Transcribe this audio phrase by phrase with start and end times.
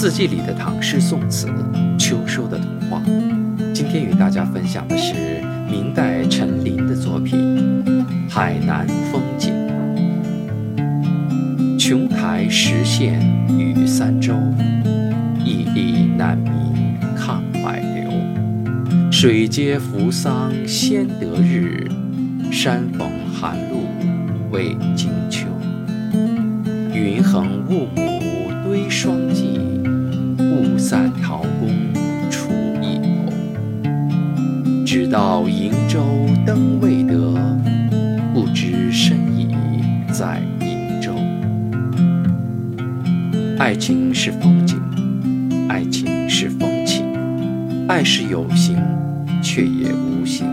[0.00, 1.48] 四季里的唐诗宋词，
[1.98, 3.02] 秋收的童话。
[3.74, 5.12] 今天与大家分享的是
[5.68, 7.84] 明代陈琳的作品
[8.30, 9.52] 《海南风景》。
[11.76, 14.34] 琼台石县雨三洲，
[15.44, 18.12] 屹立难民抗百流。
[19.10, 21.90] 水接扶桑先得日，
[22.52, 23.80] 山逢寒露
[24.52, 25.48] 未惊秋。
[26.94, 28.22] 云横雾母
[28.64, 29.27] 堆霜
[34.90, 36.00] 直到瀛洲
[36.46, 37.14] 灯未得，
[38.32, 39.54] 不知身已
[40.10, 41.12] 在瀛洲。
[43.58, 44.80] 爱情是风景，
[45.68, 47.04] 爱情是风情，
[47.86, 48.78] 爱是有形，
[49.42, 50.46] 却也无形。